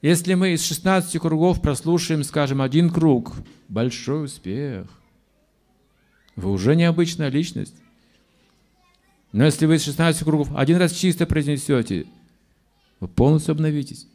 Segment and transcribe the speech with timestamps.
[0.00, 3.32] Если мы из 16 кругов прослушаем, скажем, один круг,
[3.68, 4.86] большой успех.
[6.36, 7.74] Вы уже необычная личность.
[9.32, 12.06] Но если вы из 16 кругов один раз чисто произнесете,
[13.00, 14.06] вы полностью обновитесь.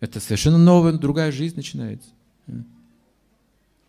[0.00, 2.10] Это совершенно новая, другая жизнь начинается.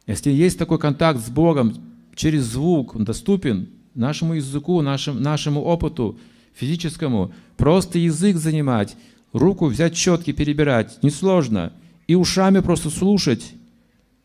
[0.08, 1.76] Если есть такой контакт с Богом
[2.16, 6.18] через звук, он доступен нашему языку, нашему, нашему опыту
[6.56, 8.96] физическому, просто язык занимать,
[9.34, 11.74] руку взять четки, перебирать, несложно.
[12.08, 13.54] И ушами просто слушать,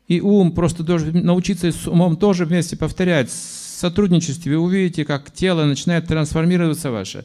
[0.07, 3.31] и ум просто должен научиться с умом тоже вместе повторять.
[3.31, 7.25] В сотрудничестве вы увидите, как тело начинает трансформироваться ваше.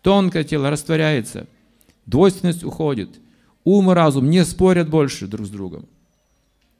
[0.00, 1.46] Тонкое тело растворяется,
[2.06, 3.10] двойственность уходит.
[3.64, 5.86] Ум и разум не спорят больше друг с другом.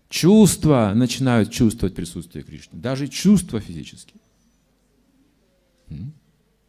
[0.09, 4.22] Чувства начинают чувствовать присутствие Кришны, даже чувства физические.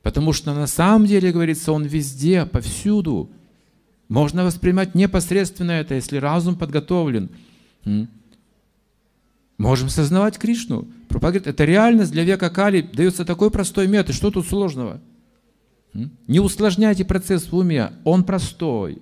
[0.03, 3.31] Потому что на самом деле, говорится, он везде, повсюду.
[4.09, 7.29] Можно воспринимать непосредственно это, если разум подготовлен.
[9.57, 10.87] Можем сознавать Кришну.
[11.09, 14.15] Говорит, это реальность для века Кали дается такой простой метод.
[14.15, 14.99] Что тут сложного?
[16.27, 19.01] Не усложняйте процесс в уме, он простой.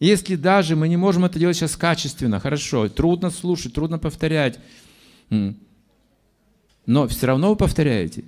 [0.00, 4.58] Если даже мы не можем это делать сейчас качественно, хорошо, трудно слушать, трудно повторять,
[6.86, 8.24] но все равно вы повторяете,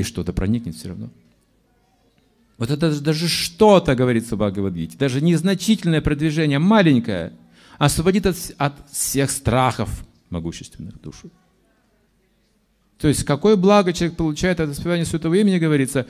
[0.00, 1.10] и что-то проникнет все равно.
[2.56, 7.32] Вот это даже что-то, говорится в Бхагавадгите, даже незначительное продвижение, маленькое,
[7.78, 11.30] освободит от, от всех страхов могущественных душу.
[12.98, 16.06] То есть, какое благо человек получает от воспевания святого имени, говорится,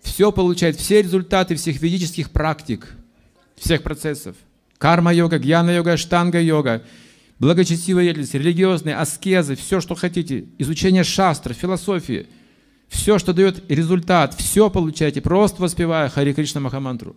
[0.00, 2.88] все получает, все результаты всех ведических практик–
[3.58, 4.36] всех процессов.
[4.78, 6.82] Карма-йога, гьяна-йога, штанга-йога,
[7.38, 12.26] благочестивая деятельность, религиозные, аскезы, все, что хотите, изучение шастр, философии,
[12.88, 17.16] все, что дает результат, все получаете, просто воспевая Хари Кришна Махамантру.